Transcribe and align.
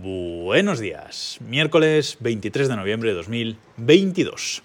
Buenos 0.00 0.78
días, 0.78 1.38
miércoles 1.40 2.18
23 2.20 2.68
de 2.68 2.76
noviembre 2.76 3.08
de 3.10 3.16
2022. 3.16 4.62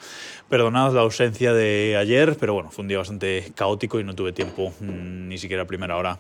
Perdonad 0.48 0.94
la 0.94 1.02
ausencia 1.02 1.54
de 1.54 1.98
ayer, 1.98 2.38
pero 2.40 2.54
bueno, 2.54 2.70
fue 2.70 2.84
un 2.84 2.90
día 2.90 3.00
bastante 3.00 3.52
caótico 3.56 4.00
y 4.00 4.04
no 4.04 4.14
tuve 4.14 4.32
tiempo 4.32 4.72
mm, 4.80 5.28
ni 5.30 5.40
siquiera 5.40 5.64
a 5.64 5.66
primera 5.66 5.98
hora 5.98 6.20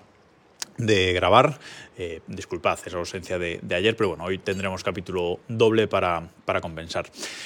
de 0.78 1.13
grabar. 1.13 1.59
Eh, 1.95 2.21
disculpad 2.25 2.79
esa 2.84 2.98
ausencia 2.98 3.38
de, 3.38 3.61
ayer, 3.70 3.95
pero 3.95 4.09
bueno, 4.09 4.23
hoy 4.23 4.39
tendremos 4.39 4.84
capítulo 4.84 5.39
doble 5.48 5.88
para, 5.88 6.27
para, 6.43 6.59
compensar. 6.59 7.05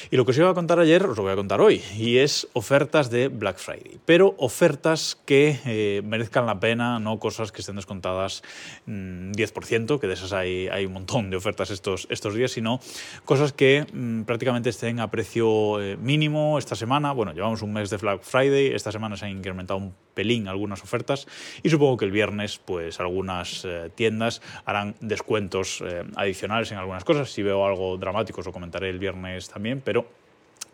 Y 0.09 0.15
lo 0.15 0.23
que 0.23 0.31
os 0.31 0.38
iba 0.38 0.49
a 0.49 0.53
contar 0.53 0.79
ayer 0.79 1.05
os 1.05 1.17
lo 1.17 1.23
voy 1.23 1.34
a 1.34 1.35
contar 1.35 1.59
hoy, 1.59 1.84
y 1.98 2.20
es 2.20 2.48
ofertas 2.53 3.09
de 3.09 3.27
Black 3.27 3.57
Friday, 3.57 3.99
pero 4.05 4.35
ofertas 4.38 5.17
que 5.25 5.59
eh, 5.66 6.02
merezcan 6.05 6.45
la 6.45 6.61
pena, 6.61 6.98
no 6.98 7.20
cosas 7.20 7.52
que 7.52 7.59
estén 7.59 7.75
descontadas 7.75 8.41
10%, 8.85 9.95
mm, 9.95 9.99
que 9.99 10.07
de 10.07 10.13
esas 10.13 10.31
hay, 10.31 10.70
hay 10.70 10.85
un 10.85 10.94
montón 10.94 11.30
de 11.30 11.35
ofertas 11.35 11.70
estos, 11.70 12.07
estos 12.09 12.34
días, 12.34 12.52
sino 12.52 12.80
cosas 13.25 13.52
que 13.52 13.85
mm, 13.91 14.21
prácticamente 14.21 14.70
estén 14.70 15.02
a 15.02 15.12
precio 15.12 15.81
eh, 15.81 15.98
mínimo 15.98 16.57
esta 16.57 16.75
semana. 16.77 17.12
Bueno, 17.12 17.34
llevamos 17.34 17.62
un 17.63 17.73
mes 17.73 17.89
de 17.89 17.98
Black 17.98 18.21
Friday, 18.23 18.67
esta 18.67 18.94
semana 18.94 19.17
se 19.17 19.25
han 19.25 19.31
incrementado 19.31 19.77
un 19.77 19.94
pelín 20.17 20.48
algunas 20.48 20.81
ofertas 20.81 21.27
y 21.62 21.70
supongo 21.70 21.98
que 21.98 22.05
el 22.05 22.12
viernes 22.12 22.57
pues 22.57 22.99
algunas 23.17 23.67
tiendas 23.95 24.41
harán 24.66 24.95
descuentos 25.02 25.81
eh, 25.81 26.03
adicionales 26.16 26.71
en 26.71 26.77
algunas 26.77 27.03
cosas. 27.03 27.31
Si 27.31 27.41
veo 27.41 27.66
algo 27.66 27.98
dramático 27.98 28.41
os 28.41 28.45
lo 28.45 28.53
comentaré 28.53 28.90
el 28.90 28.99
viernes 28.99 29.49
también, 29.49 29.81
pero 29.84 30.05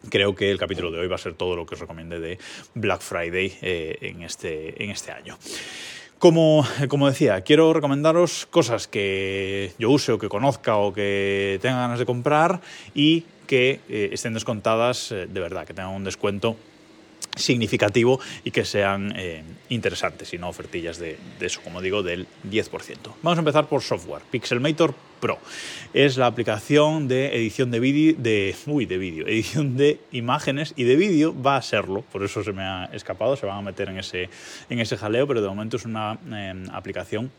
creo 0.09 0.35
que 0.35 0.52
el 0.52 0.57
capítulo 0.57 0.91
de 0.91 0.99
hoy 0.99 1.07
va 1.07 1.16
a 1.16 1.19
ser 1.19 1.35
todo 1.35 1.55
lo 1.55 1.66
que 1.66 1.75
os 1.75 1.79
recomiende 1.79 2.19
de 2.19 2.38
Black 2.75 3.02
Friday 3.02 3.57
eh, 3.61 3.97
en, 4.02 4.23
este, 4.23 4.83
en 4.83 4.91
este 4.91 5.11
año. 5.11 5.38
Como, 6.19 6.66
como, 6.89 7.07
decía, 7.07 7.41
quiero 7.41 7.73
recomendaros 7.73 8.45
cosas 8.47 8.88
que 8.88 9.71
yo 9.80 9.89
use 9.89 10.11
o 10.11 10.19
que 10.19 10.27
conozca 10.27 10.75
o 10.75 10.94
que 10.94 11.59
tenga 11.61 11.77
ganas 11.77 11.99
de 11.99 12.05
comprar 12.05 12.59
y 12.94 13.23
que 13.47 13.80
eh, 13.88 14.09
estén 14.11 14.33
descontadas 14.33 15.09
de 15.11 15.39
verdad, 15.39 15.66
que 15.66 15.73
tengan 15.73 15.95
un 15.95 16.03
descuento 16.03 16.58
significativo 17.36 18.20
y 18.44 18.52
que 18.52 18.66
sean 18.66 19.14
eh, 19.16 19.44
interesantes 19.70 20.34
y 20.34 20.38
no 20.38 20.50
ofertillas 20.50 20.98
de, 21.00 21.17
eso, 21.39 21.62
como 21.62 21.81
digo, 21.81 22.03
del 22.03 22.28
10%. 22.50 22.98
Vamos 23.22 23.38
a 23.38 23.42
empezar 23.42 23.67
por 23.67 23.81
software. 23.81 24.22
Pixelmator 24.30 24.94
Pro 25.20 25.39
es 25.94 26.17
la 26.17 26.28
aplicación 26.28 27.08
de 27.08 27.36
edición 27.36 27.72
de 27.72 27.80
vídeo, 27.80 28.16
de, 28.17 28.56
uy, 28.67 28.86
de 28.86 28.98
vídeo, 28.98 29.28
edición 29.28 29.78
de 29.78 30.00
imágenes 30.11 30.73
y 30.76 30.84
de 30.84 30.95
vídeo 30.95 31.34
va 31.39 31.56
a 31.56 31.61
serlo, 31.61 32.02
por 32.11 32.23
eso 32.23 32.44
se 32.44 32.52
me 32.52 32.64
ha 32.64 32.89
escapado, 32.94 33.36
se 33.36 33.45
van 33.45 33.58
a 33.58 33.61
meter 33.61 33.89
en 33.89 34.00
ese, 34.00 34.30
en 34.70 34.80
ese 34.80 34.98
jaleo, 34.98 35.28
pero 35.28 35.42
de 35.42 35.48
momento 35.48 35.78
es 35.78 35.86
una 35.86 36.20
eh, 36.31 36.66
aplicación 36.72 37.31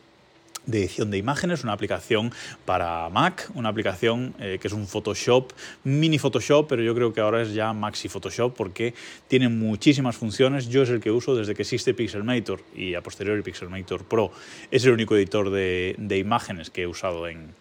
de 0.66 0.78
edición 0.80 1.10
de 1.10 1.18
imágenes, 1.18 1.64
una 1.64 1.72
aplicación 1.72 2.32
para 2.64 3.08
Mac, 3.10 3.50
una 3.54 3.68
aplicación 3.68 4.34
eh, 4.38 4.58
que 4.60 4.68
es 4.68 4.74
un 4.74 4.86
Photoshop, 4.86 5.52
mini 5.84 6.18
Photoshop, 6.18 6.68
pero 6.68 6.82
yo 6.82 6.94
creo 6.94 7.12
que 7.12 7.20
ahora 7.20 7.42
es 7.42 7.54
ya 7.54 7.72
Maxi 7.72 8.08
Photoshop 8.08 8.54
porque 8.54 8.94
tiene 9.28 9.48
muchísimas 9.48 10.16
funciones. 10.16 10.68
Yo 10.68 10.82
es 10.82 10.90
el 10.90 11.00
que 11.00 11.10
uso 11.10 11.34
desde 11.34 11.54
que 11.54 11.62
existe 11.62 11.94
Pixelmator 11.94 12.60
y 12.74 12.94
a 12.94 13.02
posteriori 13.02 13.42
Pixelmator 13.42 14.04
Pro. 14.04 14.32
Es 14.70 14.84
el 14.84 14.92
único 14.92 15.16
editor 15.16 15.50
de 15.50 16.18
imágenes 16.18 16.70
que 16.70 16.82
he 16.82 16.86
usado 16.86 17.28
en, 17.28 17.54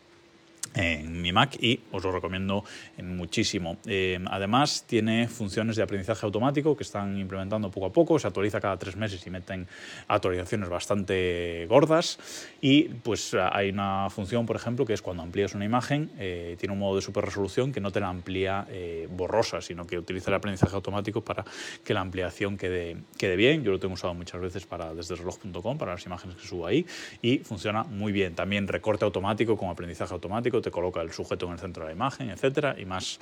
en 0.76 1.22
mi 1.22 1.32
Mac 1.32 1.58
y 1.62 1.80
os 1.92 2.04
lo 2.04 2.12
recomiendo 2.12 2.64
muchísimo. 3.02 3.78
Eh, 3.86 4.20
además, 4.28 4.86
tiene 4.88 5.28
funciones 5.28 5.76
de 5.76 5.84
aprendizaje 5.84 6.26
automático 6.26 6.76
que 6.76 6.84
están 6.84 7.18
implementando 7.18 7.70
poco 7.72 7.88
a 7.88 7.94
poco, 7.94 8.20
se 8.20 8.28
actualiza 8.28 8.60
cada 8.60 8.78
tres 8.78 8.96
meses 8.96 9.26
y 9.26 9.30
meten 9.30 9.68
actualizaciones 10.08 10.70
bastante 10.70 11.66
gordas. 11.70 12.20
Y 12.62 12.84
pues 12.86 13.34
hay 13.34 13.70
una 13.70 14.10
función, 14.10 14.46
por 14.46 14.56
ejemplo, 14.56 14.86
que 14.86 14.94
es 14.94 15.02
cuando 15.02 15.24
amplías 15.24 15.54
una 15.56 15.66
imagen, 15.66 16.12
eh, 16.18 16.56
tiene 16.60 16.74
un 16.74 16.80
modo 16.80 16.96
de 16.96 17.02
super 17.02 17.24
resolución 17.24 17.72
que 17.72 17.82
no 17.82 17.92
te 17.92 18.00
la 18.00 18.10
amplía 18.10 18.66
eh, 18.70 19.08
borrosa, 19.12 19.62
sino 19.62 19.86
que 19.86 19.98
utiliza 19.98 20.32
el 20.32 20.36
aprendizaje 20.36 20.76
automático 20.76 21.22
para 21.22 21.44
que 21.84 21.94
la 21.94 22.02
ampliación 22.02 22.58
quede, 22.58 22.98
quede 23.18 23.36
bien. 23.36 23.64
Yo 23.64 23.72
lo 23.72 23.80
tengo 23.80 23.94
usado 23.94 24.14
muchas 24.14 24.42
veces 24.42 24.66
para 24.66 24.94
desde 24.94 25.16
reloj.com, 25.16 25.78
para 25.78 25.94
las 25.94 26.06
imágenes 26.06 26.38
que 26.38 26.48
subo 26.48 26.66
ahí, 26.66 26.86
y 27.22 27.40
funciona 27.40 27.84
muy 27.84 28.12
bien. 28.12 28.36
También 28.36 28.68
recorte 28.68 29.06
automático 29.06 29.58
con 29.58 29.70
aprendizaje 29.70 30.14
automático 30.14 30.63
te 30.64 30.72
coloca 30.72 31.02
el 31.02 31.12
sujeto 31.12 31.46
en 31.46 31.54
el 31.54 31.60
centro 31.60 31.84
de 31.84 31.90
la 31.90 31.96
imagen, 31.96 32.32
etcétera, 32.32 32.76
y 32.80 32.86
más, 32.86 33.20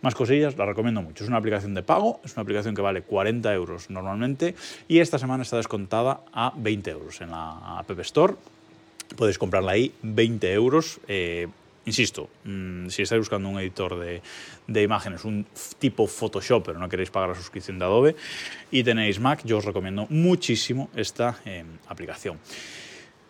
más 0.00 0.14
cosillas. 0.14 0.56
La 0.56 0.64
recomiendo 0.64 1.02
mucho. 1.02 1.24
Es 1.24 1.28
una 1.28 1.36
aplicación 1.36 1.74
de 1.74 1.82
pago, 1.82 2.20
es 2.24 2.32
una 2.32 2.42
aplicación 2.42 2.74
que 2.74 2.80
vale 2.80 3.02
40 3.02 3.52
euros 3.52 3.90
normalmente 3.90 4.54
y 4.88 5.00
esta 5.00 5.18
semana 5.18 5.42
está 5.42 5.58
descontada 5.58 6.20
a 6.32 6.52
20 6.56 6.90
euros 6.90 7.20
en 7.20 7.30
la 7.30 7.78
App 7.78 7.90
Store. 8.00 8.34
Podéis 9.16 9.38
comprarla 9.38 9.72
ahí 9.72 9.92
20 10.02 10.52
euros. 10.52 11.00
Eh, 11.06 11.46
insisto, 11.84 12.30
mm, 12.44 12.88
si 12.88 13.02
estáis 13.02 13.20
buscando 13.20 13.48
un 13.48 13.58
editor 13.58 13.98
de, 13.98 14.22
de, 14.66 14.82
imágenes, 14.82 15.24
un 15.24 15.46
tipo 15.78 16.06
Photoshop, 16.06 16.64
pero 16.64 16.78
no 16.78 16.88
queréis 16.88 17.10
pagar 17.10 17.28
la 17.28 17.34
suscripción 17.34 17.78
de 17.78 17.84
Adobe 17.84 18.16
y 18.70 18.82
tenéis 18.82 19.20
Mac, 19.20 19.42
yo 19.44 19.58
os 19.58 19.64
recomiendo 19.64 20.06
muchísimo 20.08 20.88
esta 20.96 21.38
eh, 21.44 21.64
aplicación. 21.88 22.38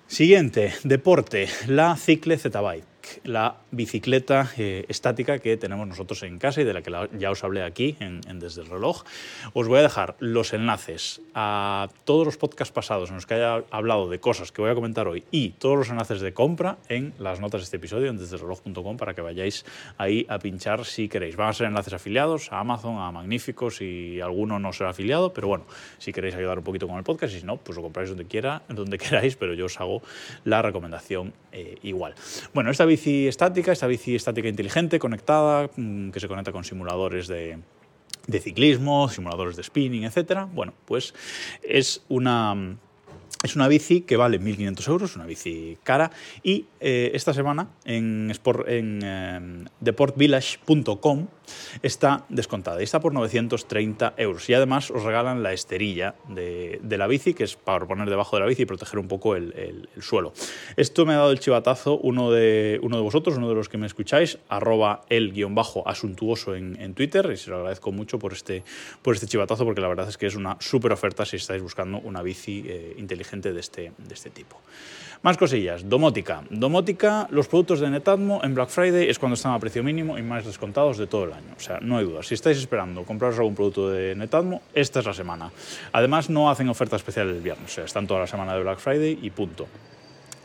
Siguiente, 0.07 0.75
deporte, 0.85 1.49
la 1.67 1.97
Cicle 1.97 2.39
Zetabyte 2.39 2.94
la 3.25 3.57
bicicleta 3.71 4.51
eh, 4.57 4.85
estática 4.89 5.39
que 5.39 5.57
tenemos 5.57 5.87
nosotros 5.87 6.23
en 6.23 6.39
casa 6.39 6.61
y 6.61 6.65
de 6.65 6.73
la 6.73 6.83
que 6.83 6.93
ya 7.19 7.31
os 7.31 7.45
hablé 7.45 7.63
aquí 7.63 7.97
en, 8.01 8.21
Desde 8.39 8.63
el 8.63 8.69
Reloj. 8.69 9.05
Os 9.53 9.69
voy 9.69 9.79
a 9.79 9.83
dejar 9.83 10.17
los 10.19 10.53
enlaces 10.53 11.21
a 11.35 11.89
todos 12.05 12.27
los 12.27 12.37
podcasts 12.37 12.73
pasados 12.73 13.11
en 13.11 13.17
los 13.17 13.27
que 13.27 13.35
haya 13.35 13.65
hablado 13.71 14.09
de 14.09 14.19
cosas 14.19 14.53
que 14.53 14.61
voy 14.61 14.71
a 14.71 14.75
comentar 14.75 15.07
hoy 15.07 15.25
y 15.31 15.51
todos 15.51 15.77
los 15.77 15.91
enlaces 15.91 16.21
de 16.21 16.35
compra 16.35 16.79
en 16.89 17.15
las 17.19 17.41
notas 17.41 17.61
de 17.61 17.65
este 17.65 17.77
episodio 17.77 18.11
en 18.11 18.19
desdereloj.com 18.19 18.97
para 18.97 19.15
que 19.15 19.21
vayáis 19.21 19.65
ahí 19.99 20.27
a 20.29 20.39
pinchar 20.39 20.85
si 20.85 21.09
queréis. 21.09 21.37
Van 21.37 21.49
a 21.49 21.53
ser 21.53 21.67
enlaces 21.67 21.93
afiliados 21.93 22.53
a 22.53 22.61
Amazon, 22.61 22.99
a 22.99 23.11
Magnífico, 23.13 23.71
si 23.71 24.21
alguno 24.21 24.59
no 24.59 24.73
será 24.73 24.91
afiliado, 24.91 25.33
pero 25.33 25.49
bueno, 25.49 25.65
si 25.99 26.13
queréis 26.13 26.35
ayudar 26.35 26.59
un 26.59 26.65
poquito 26.65 26.89
con 26.89 26.97
el 26.97 27.05
podcast 27.05 27.35
y 27.35 27.41
si 27.41 27.47
no, 27.47 27.57
pues 27.57 27.77
lo 27.77 27.83
compráis 27.83 28.09
donde, 28.09 28.27
quiera, 28.27 28.63
donde 28.69 28.99
queráis, 29.05 29.37
pero 29.37 29.55
yo 29.55 29.67
os 29.67 29.81
hago 29.81 30.03
la 30.45 30.63
recomendación 30.63 31.33
eh, 31.53 31.77
igual. 31.83 32.15
Bueno, 32.53 32.71
esta 32.71 32.85
bici 32.85 33.04
estática, 33.07 33.73
esta 33.73 33.87
bici 33.87 34.15
estática 34.15 34.49
inteligente, 34.49 34.99
conectada, 34.99 35.71
mm, 35.77 36.11
que 36.11 36.21
se 36.21 36.29
conecta 36.29 36.53
con 36.53 36.65
simuladores 36.65 37.27
de, 37.29 37.59
de 38.27 38.41
ciclismo, 38.41 39.09
simuladores 39.09 39.57
de 39.57 39.63
spinning, 39.63 40.05
etc. 40.05 40.47
Bueno, 40.53 40.73
pues 40.87 41.15
es 41.63 42.03
una 42.09 42.77
es 43.43 43.57
una 43.57 43.69
bici 43.69 44.01
que 44.03 44.17
vale 44.17 44.41
1.500 44.41 44.89
euros, 44.89 45.17
una 45.17 45.27
bici 45.27 45.77
cara, 45.83 46.11
y 46.43 46.67
eh, 46.81 47.11
esta 47.15 47.35
semana 47.35 47.69
en, 47.85 48.33
en 48.67 49.01
eh, 49.03 49.65
deportvillage.com 49.81 51.27
está 51.83 52.25
descontada 52.31 52.81
y 52.81 52.85
está 52.85 53.01
por 53.01 53.13
930 53.13 54.15
euros. 54.17 54.49
Y 54.49 54.55
además 54.55 54.91
os 54.91 55.03
regalan 55.03 55.43
la 55.43 55.53
esterilla 55.53 56.15
de, 56.29 56.81
la 56.83 57.07
bici, 57.07 57.35
que 57.35 57.45
es 57.45 57.57
para 57.57 57.87
poner 57.87 58.09
debajo 58.09 58.37
de 58.37 58.41
la 58.41 58.47
bici 58.47 58.63
y 58.63 58.67
proteger 58.67 58.99
un 58.99 59.09
poco 59.09 59.37
el, 59.37 59.89
suelo. 60.01 60.33
Esto 60.77 61.05
me 61.05 61.13
ha 61.13 61.19
dado 61.19 61.33
el 61.33 61.41
chivatazo 61.41 61.99
uno 61.99 62.31
de, 62.31 62.81
uno 62.83 62.97
de 62.97 63.03
vosotros, 63.03 63.37
uno 63.37 63.49
de 63.49 63.55
los 63.55 63.69
que 63.69 63.77
me 63.77 63.87
escucháis, 63.87 64.39
arroba 64.49 65.05
el-asuntuoso 65.11 66.55
en, 66.55 66.81
en, 66.81 66.95
Twitter, 66.95 67.31
y 67.33 67.37
se 67.37 67.51
lo 67.51 67.57
agradezco 67.57 67.93
mucho 67.93 68.19
por 68.19 68.33
este, 68.33 68.65
por 69.03 69.15
este 69.15 69.27
chivatazo, 69.27 69.65
porque 69.65 69.81
la 69.81 69.89
verdad 69.89 70.09
es 70.09 70.17
que 70.17 70.27
es 70.27 70.35
una 70.35 70.57
súper 70.61 70.93
oferta 70.93 71.27
si 71.27 71.37
estáis 71.37 71.63
buscando 71.63 71.99
una 71.99 72.23
bici 72.23 72.65
eh, 72.67 72.95
inteligente 72.97 73.24
de 73.31 73.61
este, 73.61 73.93
de 73.97 74.15
este 74.15 74.31
tipo. 74.31 74.61
Más 75.23 75.39
cosillas, 75.39 75.89
domótica. 75.89 76.43
Domótica, 76.51 77.27
los 77.31 77.49
productos 77.49 77.81
de 77.81 77.89
Netatmo 77.89 78.43
en 78.45 78.55
Black 78.55 78.69
Friday 78.69 79.09
es 79.09 79.19
cuando 79.19 79.35
están 79.35 79.53
a 79.53 79.59
precio 79.59 79.83
mínimo 79.83 80.19
y 80.19 80.23
más 80.23 80.45
descontados 80.45 80.99
de 80.99 81.07
todo 81.07 81.25
el 81.25 81.33
año. 81.33 81.55
O 81.57 81.61
sea, 81.61 81.79
no 81.81 81.97
hay 81.97 82.05
duda. 82.05 82.23
Si 82.23 82.35
estáis 82.35 82.59
esperando 82.59 83.05
compraros 83.05 83.39
algún 83.39 83.55
producto 83.55 83.89
de 83.89 84.15
Netatmo, 84.15 84.61
esta 84.75 85.01
es 85.01 85.07
la 85.07 85.15
semana. 85.15 85.51
Además, 85.93 86.29
no 86.29 86.51
hacen 86.51 86.69
oferta 86.69 86.97
especial 86.97 87.31
el 87.31 87.41
viernes. 87.41 87.71
O 87.71 87.75
sea, 87.75 87.85
están 87.85 88.07
toda 88.07 88.21
la 88.21 88.27
semana 88.27 88.55
de 88.55 88.63
Black 88.63 88.79
Friday 88.81 89.19
y 89.23 89.31
punto. 89.31 89.67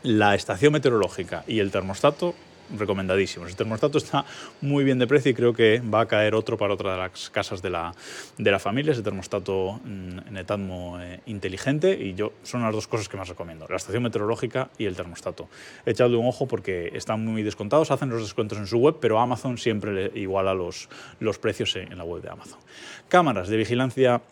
La 0.02 0.34
estación 0.34 0.72
meteorológica 0.72 1.44
y 1.46 1.58
el 1.58 1.70
termostato 1.70 2.34
recomendadísimos. 2.76 3.48
El 3.48 3.56
termostato 3.56 3.98
está 3.98 4.24
muy 4.60 4.84
bien 4.84 4.98
de 4.98 5.06
precio 5.06 5.30
y 5.30 5.34
creo 5.34 5.52
que 5.52 5.80
va 5.80 6.00
a 6.02 6.06
caer 6.06 6.34
otro 6.34 6.56
para 6.56 6.74
otra 6.74 6.92
de 6.92 6.98
las 6.98 7.30
casas 7.30 7.62
de 7.62 7.70
la, 7.70 7.94
de 8.38 8.50
la 8.50 8.58
familia, 8.58 8.92
ese 8.92 9.02
termostato 9.02 9.80
mm, 9.84 10.32
Netatmo 10.32 11.00
eh, 11.00 11.20
inteligente 11.26 11.92
y 11.92 12.14
yo 12.14 12.32
son 12.42 12.62
las 12.62 12.74
dos 12.74 12.86
cosas 12.86 13.08
que 13.08 13.16
más 13.16 13.28
recomiendo, 13.28 13.66
la 13.68 13.76
estación 13.76 14.02
meteorológica 14.02 14.70
y 14.78 14.86
el 14.86 14.96
termostato. 14.96 15.48
Echadle 15.86 16.16
un 16.16 16.26
ojo 16.26 16.46
porque 16.46 16.90
están 16.94 17.24
muy 17.24 17.42
descontados, 17.42 17.90
hacen 17.90 18.10
los 18.10 18.22
descuentos 18.22 18.58
en 18.58 18.66
su 18.66 18.78
web, 18.78 18.96
pero 19.00 19.20
Amazon 19.20 19.58
siempre 19.58 20.10
iguala 20.14 20.54
los, 20.54 20.88
los 21.18 21.38
precios 21.38 21.76
en 21.76 21.96
la 21.96 22.04
web 22.04 22.22
de 22.22 22.30
Amazon. 22.30 22.58
Cámaras 23.08 23.48
de 23.48 23.56
vigilancia 23.56 24.22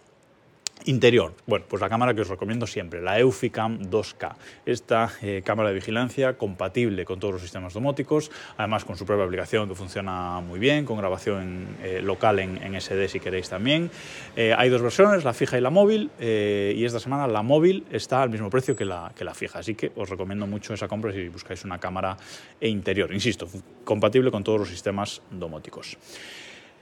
Interior, 0.85 1.35
bueno, 1.47 1.67
pues 1.69 1.83
la 1.83 1.89
cámara 1.89 2.15
que 2.15 2.23
os 2.23 2.29
recomiendo 2.29 2.67
siempre, 2.67 3.03
la 3.03 3.19
Euficam 3.19 3.79
2K. 3.91 4.37
Esta 4.65 5.11
eh, 5.23 5.43
cámara 5.45 5.71
de 5.71 5.75
vigilancia 5.75 6.39
compatible 6.39 7.05
con 7.05 7.19
todos 7.19 7.35
los 7.35 7.43
sistemas 7.43 7.75
domóticos, 7.75 8.31
además 8.57 8.85
con 8.85 8.97
su 8.97 9.05
propia 9.05 9.25
aplicación 9.25 9.69
que 9.69 9.75
funciona 9.75 10.41
muy 10.41 10.59
bien, 10.59 10.85
con 10.85 10.97
grabación 10.97 11.77
eh, 11.83 12.01
local 12.03 12.39
en, 12.39 12.81
SD 12.81 13.09
si 13.09 13.21
queréis 13.21 13.49
también. 13.49 13.91
Eh, 14.37 14.55
hay 14.57 14.71
dos 14.71 14.81
versiones, 14.81 15.25
la 15.25 15.35
fija 15.35 15.59
y 15.59 15.61
la 15.61 15.71
móvil, 15.71 16.11
y 16.19 16.85
esta 16.85 17.01
semana 17.01 17.27
la 17.27 17.43
móvil 17.43 17.85
está 17.91 18.23
al 18.23 18.31
mismo 18.31 18.49
precio 18.49 18.77
que 18.77 18.85
la, 18.85 19.13
que 19.17 19.25
la 19.25 19.35
fija, 19.35 19.59
así 19.59 19.75
que 19.75 19.93
os 19.97 20.09
recomiendo 20.09 20.47
mucho 20.47 20.75
esa 20.75 20.87
compra 20.87 21.13
si 21.13 21.29
buscáis 21.29 21.65
una 21.65 21.79
cámara 21.79 22.17
e 22.61 22.69
interior, 22.69 23.13
insisto, 23.13 23.49
compatible 23.85 24.31
con 24.31 24.45
todos 24.45 24.61
los 24.61 24.69
sistemas 24.69 25.23
domóticos. 25.31 25.99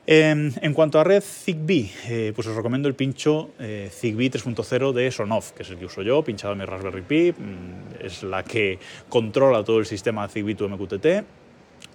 Em, 0.08 0.52
en 0.62 0.72
cuanto 0.72 1.00
a 1.00 1.04
red 1.04 1.20
Zigbee, 1.20 1.90
eh, 2.08 2.32
pues 2.32 2.46
os 2.46 2.54
recomiendo 2.54 2.86
el 2.86 2.94
pincho 2.94 3.50
eh, 3.58 3.90
Zigbee 3.92 4.30
3.0 4.30 4.92
de 4.92 5.10
Sonoff, 5.10 5.50
que 5.50 5.64
es 5.64 5.70
el 5.70 5.78
que 5.78 5.86
uso 5.86 6.02
yo, 6.02 6.22
pinchado 6.22 6.52
en 6.52 6.60
mi 6.60 6.64
Raspberry 6.64 7.02
Pi, 7.02 7.32
mm, 7.32 8.04
es 8.04 8.22
la 8.22 8.44
que 8.44 8.78
controla 9.08 9.64
todo 9.64 9.80
el 9.80 9.86
sistema 9.86 10.28
Zigbee 10.28 10.54
to 10.54 10.68
MQTT 10.68 11.06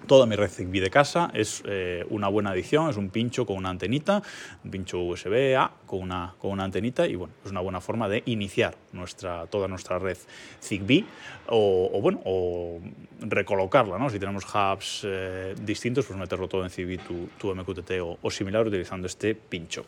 Toda 0.08 0.26
mi 0.26 0.36
red 0.36 0.50
Zigbee 0.50 0.82
de 0.82 0.90
casa 0.90 1.32
es 1.34 1.64
eh, 1.66 2.06
una 2.10 2.28
buena 2.28 2.52
adición, 2.52 2.90
es 2.90 2.98
un 2.98 3.10
pincho 3.10 3.46
con 3.46 3.58
una 3.58 3.70
antenita, 3.70 4.22
un 4.64 4.72
pincho 4.72 5.00
USB-A 5.00 5.72
con 5.86 6.02
una, 6.02 6.34
con 6.38 6.52
una 6.52 6.64
antenita 6.64 7.08
y 7.08 7.16
bueno, 7.16 7.34
es 7.46 7.52
una 7.52 7.62
buena 7.62 7.82
forma 7.82 8.10
de 8.10 8.24
iniciar 8.26 8.76
nuestra, 8.94 9.48
toda 9.48 9.68
nuestra 9.68 10.00
red 10.00 10.18
Zigbee 10.62 11.06
o, 11.48 12.00
bueno, 12.02 12.22
o 12.26 12.80
recolocarla, 13.22 13.98
¿no? 13.98 14.10
Si 14.10 14.20
tenemos 14.20 14.46
hubs 14.46 15.04
eh, 15.06 15.56
distintos, 15.62 16.06
pues 16.06 16.18
meterlo 16.20 16.48
todo 16.48 16.64
en 16.64 16.70
Zigbee, 16.70 17.00
tu, 17.38 17.56
MQTT 17.56 17.92
o 18.22 18.32
similar 18.32 18.68
utilizando 18.68 19.08
este 19.08 19.36
pincho. 19.36 19.86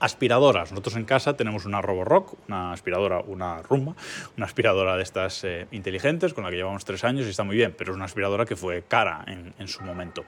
Aspiradoras. 0.00 0.70
Nosotros 0.70 0.96
en 0.96 1.04
casa 1.04 1.36
tenemos 1.36 1.64
una 1.64 1.80
Roborock, 1.80 2.34
una 2.48 2.72
aspiradora, 2.72 3.20
una 3.20 3.62
Rumba, 3.62 3.94
una 4.36 4.46
aspiradora 4.46 4.96
de 4.96 5.02
estas 5.02 5.44
eh, 5.44 5.66
inteligentes 5.70 6.34
con 6.34 6.44
la 6.44 6.50
que 6.50 6.56
llevamos 6.56 6.84
tres 6.84 7.04
años 7.04 7.26
y 7.26 7.30
está 7.30 7.44
muy 7.44 7.56
bien, 7.56 7.74
pero 7.76 7.92
es 7.92 7.96
una 7.96 8.06
aspiradora 8.06 8.44
que 8.44 8.56
fue 8.56 8.82
cara 8.86 9.24
en, 9.26 9.54
en 9.58 9.68
su 9.68 9.82
momento. 9.82 10.24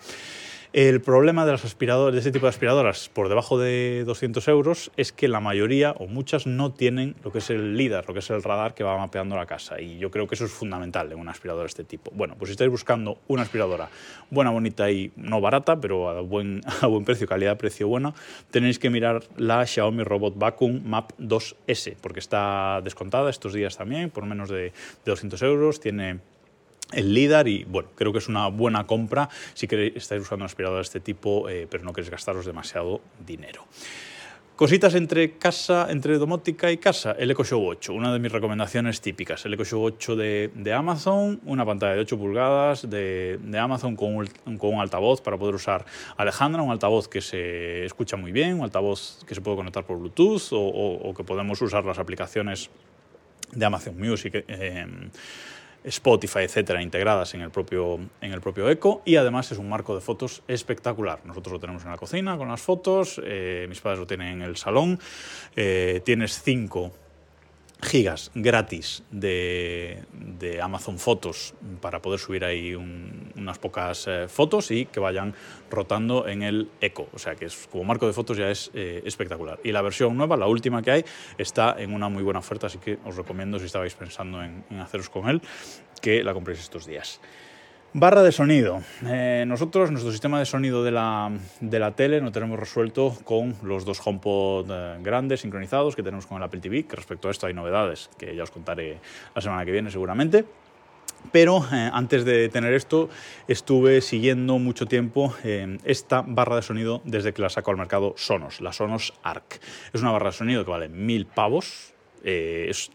El 0.75 1.01
problema 1.01 1.47
de 1.47 1.53
las 1.53 1.65
aspiradoras, 1.65 2.15
de 2.15 2.19
este 2.19 2.33
tipo 2.33 2.47
de 2.47 2.51
aspiradoras 2.51 3.09
por 3.09 3.29
debajo 3.29 3.61
de 3.61 4.03
200 4.07 4.49
euros 4.49 4.91
es 4.97 5.13
que 5.13 5.29
la 5.29 5.39
mayoría 5.39 5.93
o 5.93 6.09
muchas 6.09 6.49
no 6.49 6.73
tienen 6.73 7.15
lo 7.23 7.31
que 7.31 7.39
es 7.39 7.49
el 7.51 7.77
LIDAR, 7.77 8.05
lo 8.09 8.13
que 8.13 8.19
es 8.19 8.29
el 8.31 8.43
radar 8.43 8.75
que 8.75 8.83
va 8.83 8.99
mapeando 8.99 9.37
la 9.37 9.47
casa. 9.47 9.81
Y 9.81 9.99
yo 9.99 10.11
creo 10.11 10.27
que 10.27 10.35
eso 10.35 10.47
es 10.47 10.51
fundamental 10.51 11.13
en 11.13 11.21
una 11.21 11.31
aspiradora 11.31 11.63
de 11.63 11.69
este 11.69 11.85
tipo. 11.85 12.11
Bueno, 12.13 12.35
pues 12.37 12.49
si 12.49 12.55
estáis 12.55 12.73
buscando 12.73 13.19
una 13.29 13.43
aspiradora 13.43 13.89
buena, 14.31 14.51
bonita 14.51 14.91
y 14.91 15.13
no 15.15 15.41
barata, 15.41 15.81
pero 15.81 16.09
a 16.09 16.21
buen, 16.23 16.61
precio, 17.05 17.29
calidad-precio 17.29 17.87
buena, 17.87 18.13
tenéis 18.51 18.81
que 18.81 18.91
mirar 18.91 19.23
la 19.37 19.65
Xiaomi 19.65 20.03
Robot 20.03 20.37
Vacuum 20.37 20.83
Map 20.85 21.13
2S, 21.21 21.95
porque 22.01 22.19
está 22.19 22.81
descontada 22.83 23.31
estos 23.31 23.53
días 23.53 23.77
también 23.77 24.11
por 24.11 24.27
menos 24.27 24.49
de, 24.49 24.57
de 24.57 24.73
200 25.05 25.41
euros. 25.43 25.79
Tiene 25.79 26.19
el 26.93 27.15
LIDAR 27.15 27.49
y 27.49 27.65
bueno, 27.65 27.89
creo 27.95 28.13
que 28.13 28.19
es 28.19 28.29
una 28.29 28.49
buena 28.49 28.87
compra 28.87 29.29
si 29.55 29.67
queréis, 29.67 29.97
estáis 29.97 30.23
usando 30.23 30.45
un 30.45 30.47
aspirador 30.47 30.79
de 30.79 30.83
este 30.83 31.01
tipo, 31.01 31.49
eh, 31.49 31.67
pero 31.71 31.85
no 31.85 31.93
queréis 31.93 32.11
gastaros 32.11 32.47
demasiado 32.47 33.01
dinero. 33.27 33.67
Cositas 34.57 34.95
entre 34.95 35.37
casa, 35.37 35.89
entre 35.91 36.17
domótica 36.17 36.71
y 36.71 36.77
casa, 36.77 37.17
el 37.19 37.29
Echo 37.29 37.43
Show 37.43 37.67
8, 37.67 37.93
una 37.93 38.13
de 38.13 38.21
mis 38.21 38.31
recomendaciones 38.31 39.01
típicas. 39.01 39.45
El 39.45 39.55
Echo 39.55 39.65
Show 39.65 39.83
8 39.83 40.15
de, 40.15 40.73
Amazon, 40.73 41.41
una 41.45 41.67
pantalla 41.67 41.95
de 41.95 42.01
8 42.03 42.17
pulgadas 42.17 42.89
de, 42.89 43.41
Amazon 43.59 43.97
con 43.97 44.15
un, 44.15 44.27
con 44.59 44.75
un, 44.75 44.81
altavoz 44.81 45.21
para 45.23 45.37
poder 45.37 45.57
usar 45.57 45.85
Alejandra, 46.17 46.63
un 46.63 46.71
altavoz 46.71 47.09
que 47.09 47.21
se 47.21 47.85
escucha 47.85 48.17
muy 48.17 48.31
bien, 48.31 48.55
un 48.55 48.63
altavoz 48.63 49.25
que 49.27 49.35
se 49.35 49.41
puede 49.41 49.57
conectar 49.57 49.85
por 49.85 49.99
Bluetooth 49.99 50.53
o, 50.53 51.13
que 51.17 51.25
podemos 51.25 51.61
usar 51.61 51.85
las 51.85 51.99
aplicaciones 51.99 52.71
de 53.51 53.67
Amazon 53.67 53.99
Music. 53.99 54.45
Eh, 54.47 54.87
Spotify, 55.85 56.41
etcétera, 56.41 56.83
integradas 56.83 57.35
en 57.35 57.43
el 57.43 57.51
propio, 57.51 58.01
en 58.21 58.33
el 58.33 58.41
propio 58.41 58.69
Eco 58.71 59.03
y 59.05 59.17
además 59.17 59.53
es 59.53 59.59
un 59.59 59.69
marco 59.69 59.95
de 59.95 60.01
fotos 60.01 60.43
espectacular. 60.49 61.21
Nosotros 61.25 61.53
lo 61.53 61.61
tenemos 61.61 61.85
en 61.85 61.91
la 61.91 61.97
cocina 61.97 62.37
con 62.37 62.49
las 62.49 62.61
fotos, 62.61 63.21
eh, 63.25 63.67
mis 63.69 63.81
padres 63.81 64.01
lo 64.01 64.07
tienen 64.07 64.29
en 64.29 64.43
el 64.43 64.57
salón, 64.57 64.99
eh, 65.57 66.01
tienes 66.05 66.43
cinco 66.43 66.93
gigas 67.83 68.31
gratis 68.35 69.03
de, 69.11 70.03
Amazon 70.63 70.99
Fotos 70.99 71.55
para 71.81 72.01
poder 72.01 72.21
subir 72.21 72.45
ahí 72.45 72.75
unas 72.75 73.59
pocas 73.59 74.07
eh, 74.07 74.27
fotos 74.29 74.71
y 74.71 74.87
que 74.87 75.01
vayan 75.01 75.35
rotando 75.71 76.29
en 76.29 76.43
el 76.43 76.71
eco. 76.81 77.09
O 77.13 77.19
sea 77.19 77.35
que 77.35 77.47
es, 77.47 77.69
como 77.71 77.85
marco 77.85 78.07
de 78.07 78.13
fotos 78.13 78.37
ya 78.37 78.51
es 78.51 78.71
eh, 78.75 79.03
espectacular. 79.05 79.59
Y 79.65 79.73
la 79.73 79.83
versión 79.83 80.17
nueva, 80.17 80.37
la 80.37 80.47
última 80.47 80.83
que 80.83 80.91
hay, 80.91 81.05
está 81.39 81.77
en 81.79 81.93
una 81.93 82.09
muy 82.09 82.23
buena 82.23 82.41
oferta, 82.41 82.67
así 82.67 82.79
que 82.79 82.99
os 83.05 83.17
recomiendo 83.17 83.59
si 83.59 83.67
estabais 83.67 83.95
pensando 83.95 84.43
en, 84.43 84.65
en 84.71 84.81
haceros 84.81 85.09
con 85.09 85.29
él, 85.29 85.41
que 86.01 86.23
la 86.23 86.35
compréis 86.35 86.61
estos 86.61 86.87
días. 86.87 87.21
Barra 87.97 88.25
de 88.25 88.33
sonido. 88.33 88.83
Eh, 89.07 89.45
nosotros, 89.47 89.93
nuestro 89.93 90.11
sistema 90.11 90.41
de 90.41 90.47
sonido 90.47 90.83
de 90.83 90.91
la, 90.91 91.31
de 91.61 91.79
la, 91.79 91.93
tele 91.93 92.21
lo 92.21 92.33
tenemos 92.33 92.59
resuelto 92.59 93.17
con 93.23 93.55
los 93.63 93.85
dos 93.85 94.05
HomePod 94.05 94.67
eh, 94.69 94.99
grandes 95.01 95.43
sincronizados 95.43 95.95
que 95.95 96.03
tenemos 96.03 96.27
con 96.27 96.39
el 96.39 96.43
Apple 96.43 96.59
TV, 96.59 96.85
respecto 96.91 97.29
a 97.29 97.31
esto 97.31 97.47
hay 97.47 97.55
novedades 97.55 98.11
que 98.19 98.35
ya 98.35 98.43
os 98.43 98.51
contaré 98.51 98.99
la 99.33 99.41
semana 99.41 99.65
que 99.65 99.71
viene 99.71 99.93
seguramente. 99.93 100.45
Pero 101.31 101.65
eh, 101.73 101.89
antes 101.93 102.25
de 102.25 102.49
tener 102.49 102.75
esto, 102.75 103.11
estuve 103.47 104.01
siguiendo 104.01 104.59
mucho 104.59 104.87
tiempo 104.87 105.33
esta 105.85 106.25
barra 106.27 106.57
de 106.57 106.63
sonido 106.63 107.01
desde 107.05 107.33
que 107.33 107.43
la 107.43 107.49
sacó 107.49 107.71
al 107.71 107.77
mercado 107.77 108.15
Sonos, 108.17 108.61
la 108.61 108.73
Sonos 108.73 109.15
Arc. 109.23 109.61
Es 109.93 110.01
una 110.01 110.11
barra 110.11 110.31
de 110.31 110.37
sonido 110.37 110.65
que 110.65 110.71
vale 110.73 110.89
mil 110.89 111.27
pavos, 111.27 111.95
es 112.25 112.91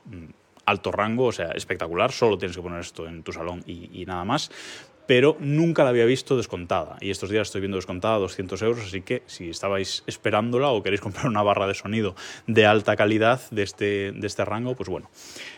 alto 0.70 0.92
rango, 0.92 1.26
o 1.26 1.32
sea, 1.32 1.52
espectacular, 1.52 2.12
solo 2.12 2.38
tienes 2.38 2.56
que 2.56 2.64
poner 2.64 2.80
esto 2.80 3.08
en 3.08 3.24
tu 3.24 3.32
salón 3.32 3.64
y, 3.66 4.06
nada 4.06 4.24
más 4.24 4.52
pero 5.06 5.36
nunca 5.40 5.84
la 5.84 5.90
había 5.90 6.06
visto 6.06 6.38
descontada. 6.38 6.98
Y 7.02 7.10
estos 7.10 7.32
días 7.32 7.48
estoy 7.48 7.62
viendo 7.62 7.78
descontada 7.78 8.20
200 8.20 8.62
euros, 8.62 8.86
así 8.86 9.02
que 9.02 9.24
si 9.26 9.50
estabais 9.50 10.04
esperándola 10.06 10.70
o 10.70 10.84
queréis 10.84 11.02
comprar 11.02 11.26
una 11.26 11.42
barra 11.42 11.66
de 11.66 11.74
sonido 11.74 12.14
de 12.46 12.68
alta 12.68 12.96
calidad 12.96 13.42
de 13.50 13.64
este, 13.64 14.12
de 14.12 14.28
este 14.28 14.46
rango, 14.46 14.76
pues 14.76 14.88
bueno, 14.88 15.10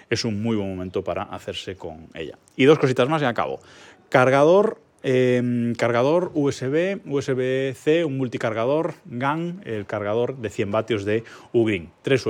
es 0.09 0.23
un 0.23 0.41
muy 0.41 0.55
buen 0.55 0.69
momento 0.69 1.03
para 1.03 1.23
hacerse 1.23 1.75
con 1.75 2.07
ella. 2.13 2.39
Y 2.55 2.63
dos 2.63 2.79
cositas 2.79 3.09
más 3.09 3.21
y 3.23 3.25
acabo. 3.25 3.59
Cargador 4.07 4.79
em, 5.03 5.75
cargador 5.75 6.31
USB, 6.33 7.01
USB-C, 7.05 8.05
un 8.05 8.17
multicargador 8.17 8.93
GAN, 9.03 9.63
el 9.65 9.85
cargador 9.85 10.37
de 10.37 10.49
100 10.49 10.71
vatios 10.71 11.03
de 11.03 11.25
Ugreen. 11.51 11.91
Tres 12.03 12.25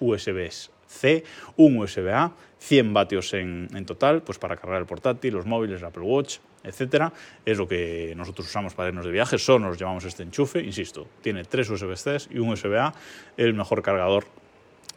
USBs 0.00 0.70
C, 0.94 1.24
un 1.56 1.78
USB-A, 1.78 2.32
100 2.58 2.94
vatios 2.94 3.34
en, 3.34 3.68
total, 3.86 4.22
pues 4.22 4.38
para 4.38 4.56
cargar 4.56 4.80
el 4.80 4.86
portátil, 4.86 5.34
los 5.34 5.46
móviles, 5.46 5.82
Apple 5.82 6.02
Watch, 6.02 6.38
etcétera. 6.62 7.12
Es 7.44 7.58
lo 7.58 7.68
que 7.68 8.14
nosotros 8.16 8.46
usamos 8.46 8.74
para 8.74 8.88
irnos 8.88 9.04
de 9.04 9.12
viaje, 9.12 9.36
solo 9.38 9.68
nos 9.68 9.78
llevamos 9.78 10.04
este 10.04 10.22
enchufe, 10.22 10.60
insisto, 10.60 11.06
tiene 11.20 11.44
tres 11.44 11.68
USB-C 11.68 12.34
y 12.34 12.38
un 12.38 12.50
USB-A, 12.50 12.94
el 13.36 13.54
mejor 13.54 13.82
cargador 13.82 14.24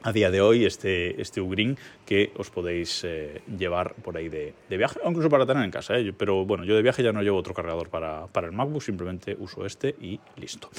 a 0.03 0.11
día 0.11 0.31
de 0.31 0.41
hoy 0.41 0.65
este, 0.65 1.19
este 1.21 1.41
Ugreen 1.41 1.77
que 2.05 2.31
os 2.37 2.49
podéis 2.49 3.03
eh, 3.03 3.41
llevar 3.57 3.93
por 3.95 4.15
ahí 4.15 4.29
de, 4.29 4.53
viaje, 4.69 4.99
o 5.03 5.09
incluso 5.09 5.29
para 5.29 5.45
tener 5.45 5.63
en 5.63 5.71
casa. 5.71 5.97
¿eh? 5.97 6.13
Pero 6.17 6.45
bueno, 6.45 6.63
yo 6.63 6.75
de 6.75 6.81
viaje 6.81 7.03
ya 7.03 7.11
no 7.11 7.21
llevo 7.21 7.37
otro 7.37 7.53
cargador 7.53 7.89
para, 7.89 8.27
para 8.27 8.47
el 8.47 8.53
MacBook, 8.53 8.81
simplemente 8.81 9.35
uso 9.37 9.65
este 9.65 9.95
y 9.99 10.19
listo. 10.37 10.69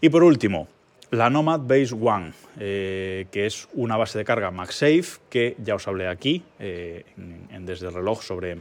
Y 0.00 0.08
por 0.08 0.24
último, 0.24 0.68
la 1.12 1.28
Nomad 1.28 1.60
Base 1.60 1.94
One, 1.94 2.32
eh, 2.58 3.26
que 3.30 3.44
es 3.44 3.68
una 3.74 3.98
base 3.98 4.18
de 4.18 4.24
carga 4.24 4.50
MagSafe, 4.50 5.20
que 5.28 5.56
ya 5.62 5.74
os 5.74 5.86
hablé 5.86 6.08
aquí, 6.08 6.42
eh, 6.58 7.04
desde 7.60 7.88
el 7.88 7.92
reloj 7.92 8.22
sobre, 8.22 8.56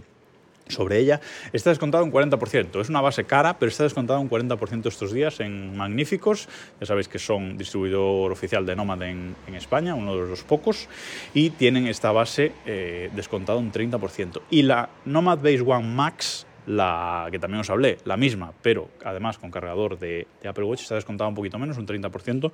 sobre 0.68 1.00
ella, 1.00 1.22
está 1.54 1.70
descontada 1.70 2.04
un 2.04 2.12
40%. 2.12 2.82
Es 2.82 2.90
una 2.90 3.00
base 3.00 3.24
cara, 3.24 3.58
pero 3.58 3.70
está 3.70 3.86
descontada 3.86 4.20
un 4.20 4.30
40% 4.30 4.86
estos 4.86 5.14
días 5.14 5.40
en 5.40 5.78
Magníficos. 5.78 6.50
Ya 6.82 6.88
sabéis 6.88 7.08
que 7.08 7.20
son 7.20 7.58
distribuidor 7.58 8.34
oficial 8.34 8.66
de 8.66 8.76
Nomad 8.76 9.02
en, 9.04 9.34
España, 9.56 9.96
uno 9.96 10.18
de 10.18 10.28
los 10.28 10.44
pocos, 10.44 10.90
y 11.34 11.52
tienen 11.52 11.88
esta 11.88 12.12
base 12.12 12.52
eh, 12.66 13.10
descontada 13.16 13.60
un 13.60 13.72
30%. 13.72 14.42
Y 14.50 14.64
la 14.64 14.90
Nomad 15.06 15.38
Base 15.38 15.62
One 15.62 15.88
Max 15.88 16.46
la 16.68 17.28
que 17.32 17.40
también 17.40 17.62
os 17.62 17.70
hablé, 17.70 17.98
la 18.06 18.18
misma, 18.18 18.54
pero 18.62 18.90
además 19.04 19.38
con 19.38 19.52
cargador 19.52 19.98
de, 20.00 20.28
Apple 20.46 20.64
Watch, 20.64 20.82
está 20.82 20.96
descontada 20.96 21.28
un 21.28 21.36
poquito 21.36 21.58
menos, 21.60 21.78
un 21.78 21.88
30%, 21.88 22.52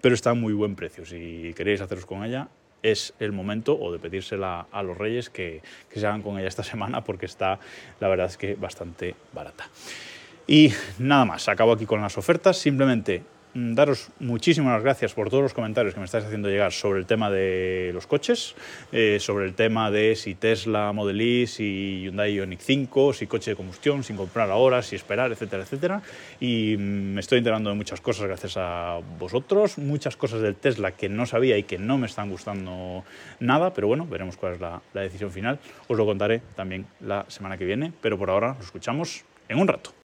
pero 0.00 0.14
está 0.14 0.30
a 0.30 0.34
muy 0.34 0.52
buen 0.52 0.74
precio. 0.74 1.04
Si 1.04 1.52
queréis 1.56 1.80
haceros 1.80 2.06
con 2.06 2.24
ella, 2.24 2.48
es 2.82 3.14
el 3.18 3.32
momento 3.32 3.76
o 3.78 3.90
de 3.90 3.98
pedírsela 3.98 4.66
a 4.70 4.82
los 4.82 4.96
reyes 4.96 5.30
que, 5.30 5.62
que 5.90 5.98
se 5.98 6.06
hagan 6.06 6.22
con 6.22 6.38
ella 6.38 6.48
esta 6.48 6.62
semana 6.64 7.02
porque 7.02 7.26
está, 7.26 7.58
la 8.00 8.08
verdad 8.08 8.26
es 8.26 8.36
que 8.36 8.54
bastante 8.54 9.14
barata. 9.32 9.68
Y 10.46 10.72
nada 10.98 11.26
más, 11.26 11.48
acabo 11.48 11.72
aquí 11.72 11.84
con 11.84 12.00
las 12.00 12.16
ofertas. 12.16 12.56
Simplemente 12.56 13.22
daros 13.74 14.10
muchísimas 14.20 14.82
gracias 14.82 15.14
por 15.14 15.30
todos 15.30 15.42
los 15.42 15.54
comentarios 15.54 15.94
que 15.94 16.00
me 16.00 16.06
estáis 16.06 16.24
haciendo 16.24 16.48
llegar 16.48 16.72
sobre 16.72 17.00
el 17.00 17.06
tema 17.06 17.30
de 17.30 17.90
los 17.92 18.06
coches, 18.06 18.54
eh, 18.92 19.18
sobre 19.20 19.46
el 19.46 19.54
tema 19.54 19.90
de 19.90 20.14
si 20.16 20.34
Tesla 20.34 20.92
Model 20.92 21.20
Y, 21.20 21.46
si 21.46 22.02
Hyundai 22.02 22.34
Ioniq 22.34 22.60
5, 22.60 23.12
si 23.12 23.26
coche 23.26 23.52
de 23.52 23.56
combustión, 23.56 24.04
sin 24.04 24.16
comprar 24.16 24.50
ahora, 24.50 24.82
si 24.82 24.96
esperar, 24.96 25.32
etcétera, 25.32 25.62
etcétera. 25.64 26.02
Y 26.40 26.76
mm, 26.76 27.14
me 27.14 27.20
estoy 27.20 27.38
enterando 27.38 27.70
de 27.70 27.76
muchas 27.76 28.00
cosas 28.00 28.26
gracias 28.26 28.56
a 28.56 29.00
vosotros, 29.18 29.78
muchas 29.78 30.16
cosas 30.16 30.40
del 30.40 30.54
Tesla 30.54 30.92
que 30.92 31.08
no 31.08 31.26
sabía 31.26 31.58
y 31.58 31.64
que 31.64 31.78
no 31.78 31.98
me 31.98 32.06
están 32.06 32.30
gustando 32.30 33.04
nada, 33.40 33.72
pero 33.72 33.88
bueno, 33.88 34.06
veremos 34.06 34.36
cuál 34.36 34.54
es 34.54 34.60
la, 34.60 34.80
la 34.94 35.00
decisión 35.00 35.30
final. 35.30 35.58
Os 35.88 35.96
lo 35.96 36.06
contaré 36.06 36.42
también 36.54 36.86
la 37.00 37.24
semana 37.28 37.58
que 37.58 37.64
viene, 37.64 37.92
pero 38.00 38.18
por 38.18 38.30
ahora 38.30 38.54
nos 38.54 38.66
escuchamos 38.66 39.24
en 39.48 39.58
un 39.58 39.68
rato. 39.68 39.92